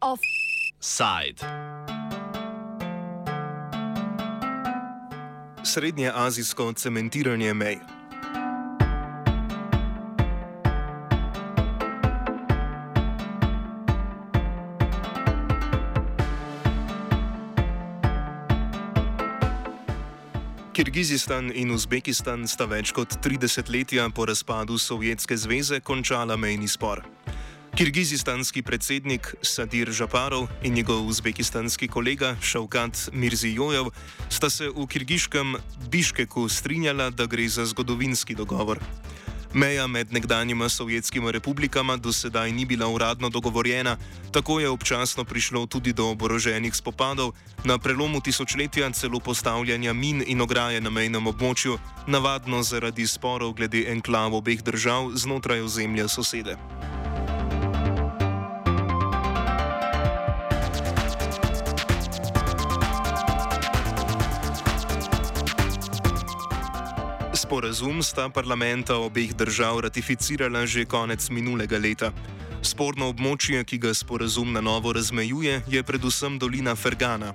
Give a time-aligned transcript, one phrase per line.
[0.00, 1.46] Offside.
[5.64, 7.99] Srednje azijsko cementiranje mej.
[20.80, 27.02] Kirgizistan in Uzbekistan sta več kot 30 letja po razpadu Sovjetske zveze končala mejni spor.
[27.76, 33.92] Kirgizistanski predsednik Sadir Žaparov in njegov uzbekistanski kolega Šavkat Mirzijojev
[34.32, 35.58] sta se v kirgiškem
[35.92, 38.80] Biškeku strinjala, da gre za zgodovinski dogovor.
[39.54, 43.96] Meja med nekdanjima sovjetskima republikama do sedaj ni bila uradno dogovorjena,
[44.32, 47.32] tako je občasno prišlo tudi do oboroženih spopadov,
[47.64, 53.84] na prelomu tisočletja celo postavljanja min in ograje na mejnem območju, navadno zaradi sporov glede
[53.90, 56.56] enklav obeh držav znotraj ozemlja sosede.
[67.50, 72.14] Sporazum sta parlamenta obeh držav ratificirala že konec minulega leta.
[72.62, 77.34] Sporno območje, ki ga sporazum na novo razmejuje, je predvsem dolina Fergana.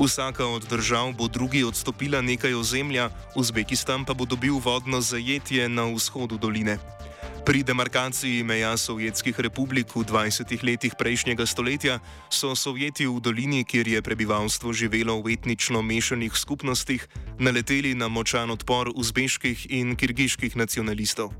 [0.00, 5.84] Vsaka od držav bo drugi odstopila nekaj ozemlja, Uzbekistan pa bo dobil vodno zajetje na
[5.84, 6.80] vzhodu doline.
[7.42, 11.98] Pri demarkaciji meja Sovjetskih republik v 20 letih prejšnjega stoletja
[12.30, 17.02] so Sovjeti v dolini, kjer je prebivalstvo živelo v etnično mešanih skupnostih,
[17.42, 21.34] naleteli na močan odpor uzbeških in kirgiških nacionalistov.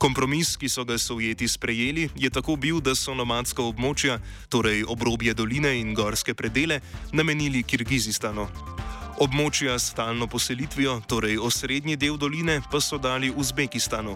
[0.00, 4.16] Kompromis, ki so ga Sovjeti sprejeli, je tako bil, da so nomadska območja,
[4.48, 6.80] torej obrobje doline in gorske predele,
[7.12, 8.48] namenili Kirgizistanu.
[9.20, 14.14] Območja s stalno poselitvijo, torej osrednji del doline, pa so dali Uzbekistanu.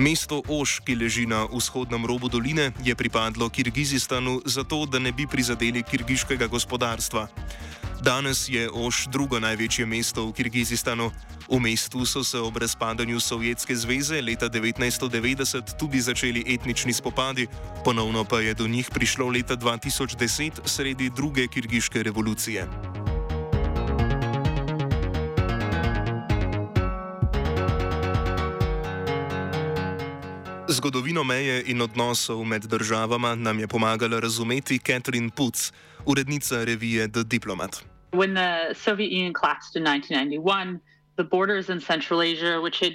[0.00, 5.26] Mesto Oš, ki leži na vzhodnem robu doline, je pripadlo Kirgizistanu zato, da ne bi
[5.28, 7.26] prizadeli kirgiškega gospodarstva.
[8.00, 11.10] Danes je Oš drugo največje mesto v Kirgizistanu.
[11.50, 17.46] V mestu so se ob razpadanju Sovjetske zveze leta 1990 tudi začeli etnični spopadi,
[17.84, 23.09] ponovno pa je do njih prišlo leta 2010 sredi druge kirgiške revolucije.
[30.70, 35.72] Zgodovino meje in odnosov med državama nam je pomagala razumeti Catherine Putz,
[36.06, 37.84] urednica revije The Diplomat.
[38.12, 40.80] When the Soviet Union collapsed in 1991,
[41.16, 42.92] the borders in Central Asia, which had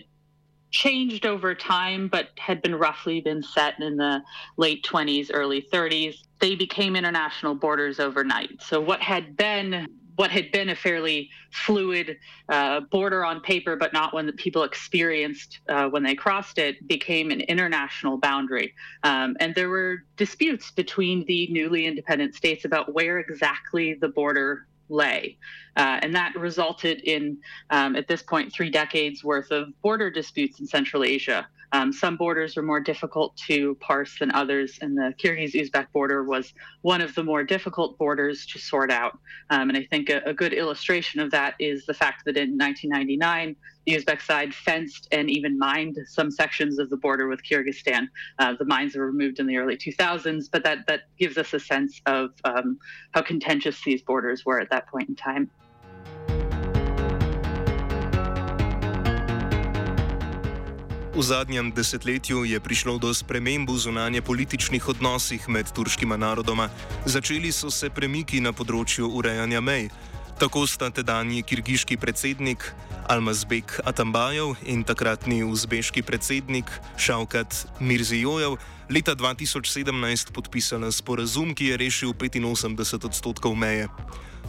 [0.72, 4.22] changed over time but had been roughly been set in the
[4.58, 8.62] late 20s, early 30s, they became international borders overnight.
[8.62, 12.18] So what had been what had been a fairly fluid
[12.50, 16.88] uh, border on paper, but not one that people experienced uh, when they crossed it,
[16.88, 18.74] became an international boundary.
[19.04, 24.68] Um, and there were disputes between the newly independent states about where exactly the border
[24.90, 25.38] lay.
[25.76, 27.38] Uh, and that resulted in,
[27.70, 31.48] um, at this point, three decades worth of border disputes in Central Asia.
[31.72, 36.24] Um, some borders were more difficult to parse than others, and the Kyrgyz Uzbek border
[36.24, 36.54] was
[36.84, 39.18] one of the more difficult borders to sort out.
[39.50, 42.58] Um, and I think a, a, good illustration of that is the fact that in
[42.58, 48.08] 1999, the Uzbek side fenced and even mined some sections of the border with Kyrgyzstan.
[48.40, 51.60] Uh, the mines were removed in the early 2000s, but that, that gives us a
[51.60, 52.80] sense of um,
[53.12, 55.50] how contentious these borders were at that point in time.
[61.16, 66.68] V zadnjem desetletju je prišlo do sprememb v zunanje političnih odnosih med turškima narodoma.
[67.06, 69.88] Začeli so se premiki na področju urejanja mej.
[70.36, 72.74] Tako sta tedajni kirgiški predsednik
[73.08, 76.66] Almazbek Atambajev in takratni uzbeški predsednik
[76.98, 78.58] Šavkat Mirzijojev
[78.90, 83.88] leta 2017 podpisala sporazum, ki je rešil 85 odstotkov meje.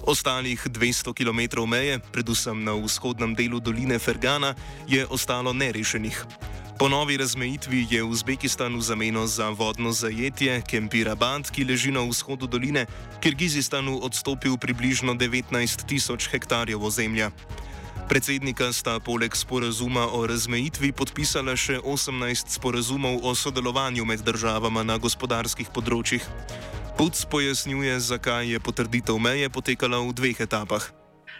[0.02, 4.54] Ostalih 200 km meje, predvsem na vzhodnem delu doline Fergana,
[4.88, 6.26] je ostalo nerešenih.
[6.78, 12.46] Po novi razmejitvi je Uzbekistan v zameno za vodno zajetje Kempirabat, ki leži na vzhodu
[12.46, 12.84] doline,
[13.20, 17.30] Kirgizistanu odstopil približno 19 tisoč hektarjev ozemlja.
[18.08, 25.00] Predsednika sta poleg sporazuma o razmejitvi podpisala še 18 sporazumov o sodelovanju med državama na
[25.00, 26.20] gospodarskih področjih.
[27.00, 30.92] Puc pojasnjuje, zakaj je potrditev meje potekala v dveh etapah.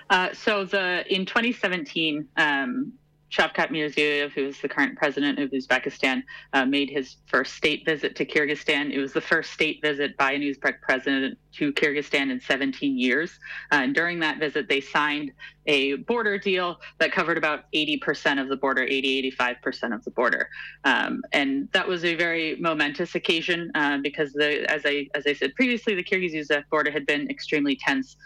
[0.08, 2.96] Uh, so the, in 2017, um,
[3.30, 8.14] Shavkat Mirziyoyev, who is the current president of Uzbekistan, uh, made his first state visit
[8.16, 8.92] to Kyrgyzstan.
[8.92, 13.38] It was the first state visit by an Uzbek president to Kyrgyzstan in 17 years.
[13.72, 15.32] Uh, and during that visit, they signed
[15.66, 20.48] a border deal that covered about 80% of the border, 80, 85% of the border.
[20.84, 25.32] Um, and that was a very momentous occasion uh, because, the, as, I, as I
[25.32, 28.16] said previously, the Kyrgyz Uzbek border had been extremely tense.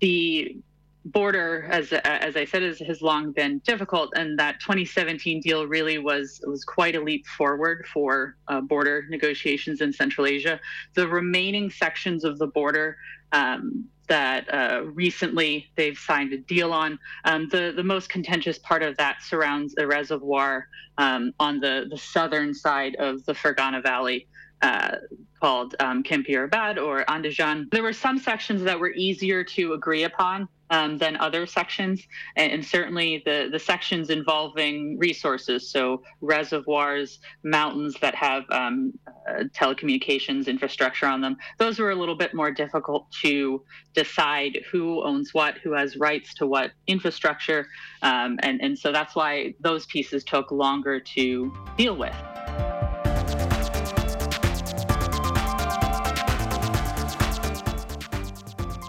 [0.00, 0.56] The
[1.04, 5.98] border, as as I said, is, has long been difficult, and that 2017 deal really
[5.98, 10.60] was was quite a leap forward for uh, border negotiations in Central Asia.
[10.94, 12.96] The remaining sections of the border.
[13.32, 16.98] Um, that uh, recently they've signed a deal on.
[17.24, 20.66] Um, the the most contentious part of that surrounds a reservoir
[20.98, 24.26] um, on the the southern side of the Fergana Valley.
[24.62, 24.96] Uh,
[25.40, 27.70] called um, or Andijan.
[27.70, 32.02] There were some sections that were easier to agree upon um, than other sections,
[32.36, 38.92] and, and, certainly the, the sections involving resources, so reservoirs, mountains that have um,
[39.28, 43.62] uh, telecommunications infrastructure on them, those were a little bit more difficult to
[43.94, 47.66] decide who owns what, who has rights to what infrastructure,
[48.02, 52.14] um, and, and so that's why those pieces took longer to deal with.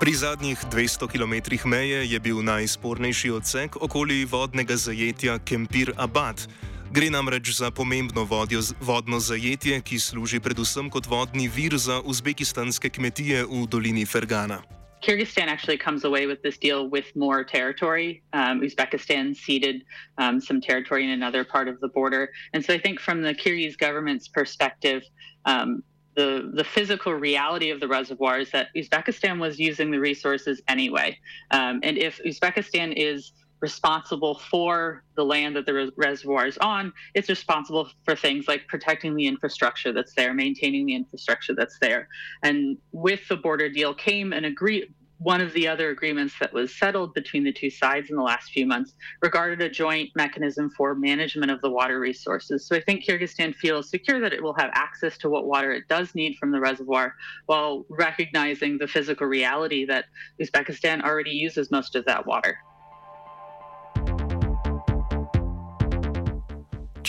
[0.02, 6.42] Pri zadnjih 200 km meje je bil najspornejši odsek okoli vodnega zajetja Kempir Abad.
[6.90, 12.90] Gre namreč za pomembno vodjo, vodno zajetje, ki služi predvsem kot vodni vir za uzbekistanske
[12.90, 14.64] kmetije v dolini Fergana.
[15.06, 18.24] Kyrgyzstan actually comes away with this deal with more territory.
[18.34, 19.86] Um, Uzbekistan ceded
[20.18, 22.30] um, some territory in another part of the border.
[22.54, 25.04] And so I think from the Kyrgyz government's perspective,
[25.46, 25.84] um,
[26.16, 31.18] the, the physical reality of the reservoir is that Uzbekistan was using the resources anyway.
[31.52, 33.32] Um, and if Uzbekistan is
[33.62, 38.68] responsible for the land that the res- reservoir is on, it's responsible for things like
[38.68, 42.08] protecting the infrastructure that's there, maintaining the infrastructure that's there.
[42.44, 44.90] And with the border deal came an agree
[45.22, 48.50] one of the other agreements that was settled between the two sides in the last
[48.52, 52.66] few months regarded a joint mechanism for management of the water resources.
[52.66, 55.88] So I think Kyrgyzstan feels secure that it will have access to what water it
[55.88, 57.14] does need from the reservoir
[57.46, 60.06] while recognizing the physical reality that
[60.42, 62.58] Uzbekistan already uses most of that water.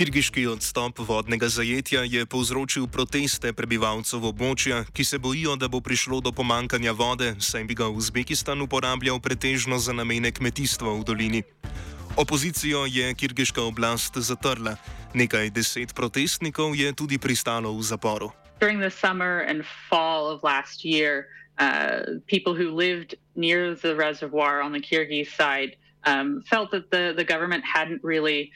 [0.02, 6.18] Kirgiški odstop vodnega zajetja je povzročil proteste prebivalcev območja, ki se bojijo, da bo prišlo
[6.18, 11.42] do pomankanja vode, saj bi ga Uzbekistan uporabljal pretežno za namene kmetijstva v dolini.
[12.18, 14.74] Opozicijo je kirgiška oblast zatrla,
[15.14, 18.32] nekaj deset protestnikov je tudi pristalo v zaporu.
[18.58, 21.30] During the summer and fall of last year,
[21.62, 27.14] uh, people who lived near the reservoir on the Kyrgyz side um, felt that the,
[27.16, 28.50] the government hadn't really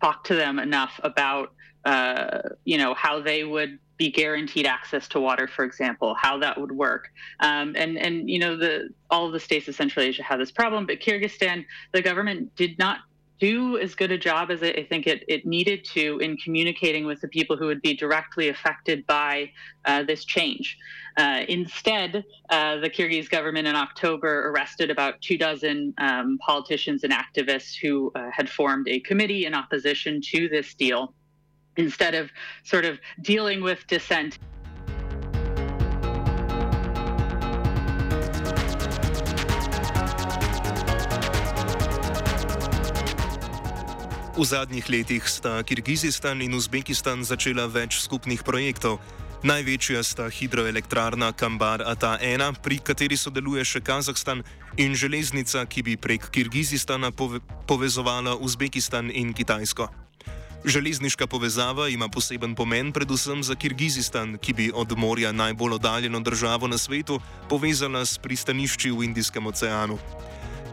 [0.00, 1.52] talk to them enough about
[1.84, 6.58] uh, you know how they would be guaranteed access to water, for example, how that
[6.58, 7.10] would work.
[7.40, 10.50] Um, and and you know the all of the states of Central Asia have this
[10.50, 13.00] problem, but Kyrgyzstan, the government did not
[13.40, 17.20] do as good a job as I think it, it needed to in communicating with
[17.20, 19.50] the people who would be directly affected by
[19.86, 20.78] uh, this change.
[21.16, 27.12] Uh, instead, uh, the Kyrgyz government in October arrested about two dozen um, politicians and
[27.12, 31.14] activists who uh, had formed a committee in opposition to this deal
[31.76, 32.30] instead of
[32.64, 34.38] sort of dealing with dissent.
[44.40, 48.96] V zadnjih letih sta Kirgizistan in Uzbekistan začela več skupnih projektov.
[49.44, 54.40] Največja sta hidroelektrarna Kambar ATA-1, pri kateri sodeluje še Kazahstan,
[54.80, 59.92] in železnica, ki bi prek Kirgizistana pove povezovala Uzbekistan in Kitajsko.
[60.64, 66.64] Železniška povezava ima poseben pomen predvsem za Kirgizistan, ki bi od morja najbolj oddaljeno državo
[66.64, 67.20] na svetu
[67.52, 70.00] povezala s pristanišči v Indijskem oceanu.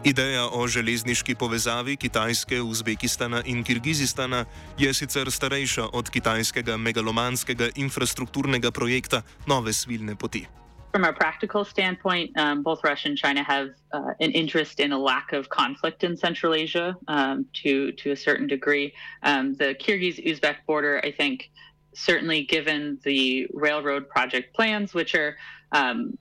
[0.08, 4.44] Ideja o železniški povezavi Kitajske, Uzbekistana in Kirgizistana
[4.78, 10.46] je sicer starejša od kitajskega megalomanskega infrastrukturnega projekta Nove svilne poti.
[10.92, 14.98] From a practical standpoint, um, both Russia and China have uh, an interest in a
[14.98, 18.94] lack of conflict in Central Asia um, to, to a certain degree.
[19.22, 21.50] Um, the Kyrgyz Uzbek border, I think,
[21.92, 25.36] certainly given the railroad project plans, which are
[25.72, 26.16] um,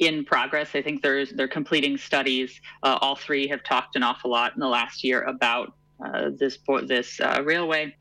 [0.00, 0.70] in progress.
[0.74, 2.60] I think there's they're completing studies.
[2.82, 6.58] Uh, all three have talked an awful lot in the last year about uh, this
[6.86, 7.94] this uh, railway.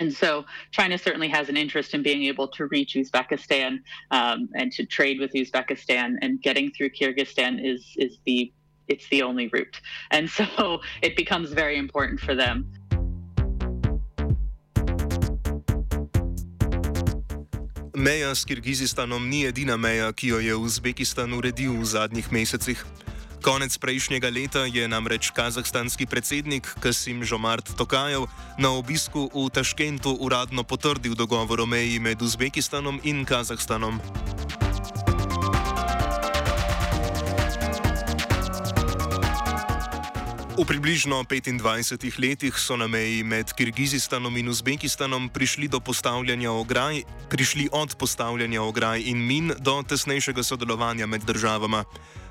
[0.00, 4.72] And so China certainly has an interest in being able to reach Uzbekistan um, and
[4.72, 6.16] to trade with Uzbekistan.
[6.22, 8.52] And getting through Kyrgyzstan is is the
[8.88, 9.80] it's the only route.
[10.10, 12.72] And so it becomes very important for them.
[18.00, 22.80] Meja s Kirgizistanom ni edina meja, ki jo je Uzbekistan uredil v zadnjih mesecih.
[23.44, 28.24] Konec prejšnjega leta je namreč kazahstanski predsednik Kasim Žomart Tokajev
[28.56, 34.00] na obisku v Taškentu uradno potrdil dogovor o meji med Uzbekistanom in Kazahstanom.
[40.60, 45.72] V približno 25 letih so na meji med Kirgizistanom in Uzbekistanom prišli,
[46.52, 47.00] ograj,
[47.32, 51.84] prišli od postavljanja ograj in min do tesnejšega sodelovanja med državama.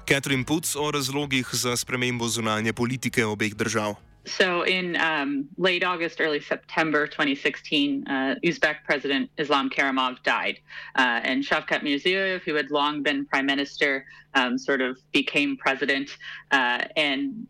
[0.06, 3.98] Catherine Putz o razlogih za spremembo zunanje politike obeh držav.
[4.26, 10.62] So, in um, late August, early September 2016, uh, Uzbek President Islam Karimov died.
[10.94, 14.06] Uh, and Shavkat Mirziyoyev, who had long been prime minister,
[14.36, 16.10] um, sort of became president.
[16.52, 17.50] Uh, and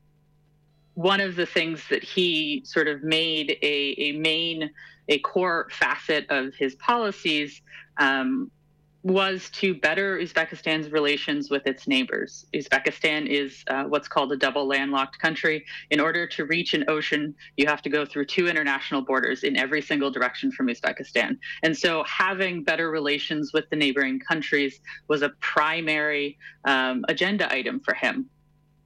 [0.93, 4.69] one of the things that he sort of made a, a main,
[5.07, 7.61] a core facet of his policies
[7.97, 8.51] um,
[9.03, 12.45] was to better Uzbekistan's relations with its neighbors.
[12.53, 15.65] Uzbekistan is uh, what's called a double landlocked country.
[15.89, 19.55] In order to reach an ocean, you have to go through two international borders in
[19.55, 21.37] every single direction from Uzbekistan.
[21.63, 27.79] And so having better relations with the neighboring countries was a primary um, agenda item
[27.79, 28.29] for him.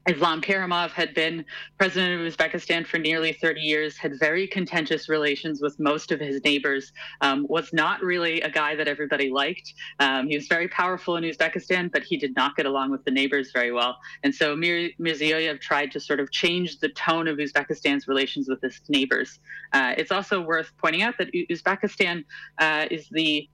[0.07, 1.45] Islam Karimov had been
[1.77, 6.43] president of Uzbekistan for nearly 30 years, had very contentious relations with most of his
[6.43, 6.91] neighbors,
[7.21, 9.73] um, was not really a guy that everybody liked.
[9.99, 13.11] Um, he was very powerful in Uzbekistan, but he did not get along with the
[13.11, 13.97] neighbors very well.
[14.23, 18.61] And so Mir- Mirziyoyev tried to sort of change the tone of Uzbekistan's relations with
[18.63, 19.39] its neighbors.
[19.71, 22.25] Uh, it's also worth pointing out that Uzbekistan
[22.59, 23.47] uh, is the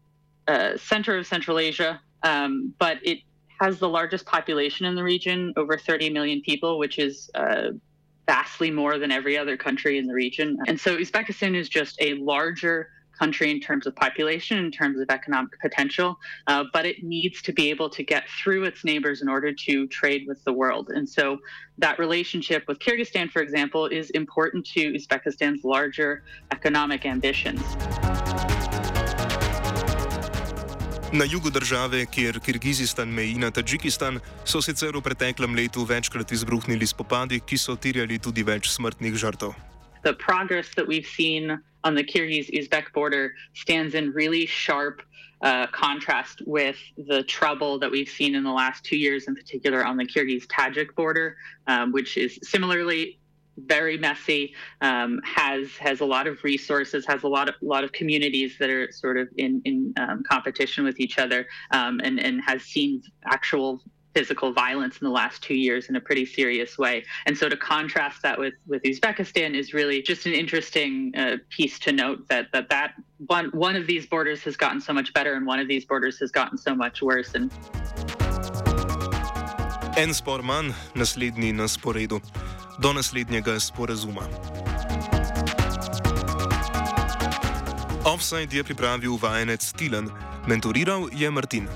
[0.48, 3.20] uh, center of Central Asia, um, but it
[3.59, 7.69] has the largest population in the region, over 30 million people, which is uh,
[8.25, 10.57] vastly more than every other country in the region.
[10.67, 12.89] And so Uzbekistan is just a larger
[13.19, 17.51] country in terms of population, in terms of economic potential, uh, but it needs to
[17.51, 20.89] be able to get through its neighbors in order to trade with the world.
[20.89, 21.39] And so
[21.79, 27.61] that relationship with Kyrgyzstan, for example, is important to Uzbekistan's larger economic ambitions.
[31.13, 36.85] Na jugu države, kjer Kirgizistan meji na Tadžikistan, so sicer v preteklem letu večkrat izbruhnili
[36.87, 39.55] spopadi, ki so tirjali tudi več smrtnih žrtev.
[40.03, 45.01] The progress that we've seen on the Kyrgyz Uzbek border stands in really sharp
[45.41, 49.83] uh, contrast with the trouble that we've seen in the last two years, in particular
[49.83, 53.17] on the Kyrgyz Tajik border, um, which is similarly
[53.65, 57.91] very messy, um, has has a lot of resources, has a lot of lot of
[57.91, 62.41] communities that are sort of in in um, competition with each other, um, and and
[62.41, 63.81] has seen actual
[64.15, 67.05] physical violence in the last two years in a pretty serious way.
[67.25, 71.79] And so to contrast that with with Uzbekistan is really just an interesting uh, piece
[71.79, 72.93] to note that that that
[73.27, 76.17] one one of these borders has gotten so much better, and one of these borders
[76.19, 77.33] has gotten so much worse.
[77.35, 77.51] And
[79.97, 82.21] En spor manj, naslednji na sporedu.
[82.79, 84.21] Do naslednjega sporazuma.
[88.05, 90.09] Offside je pripravil vajenec Tilan,
[90.48, 91.67] mentoriral je Martin.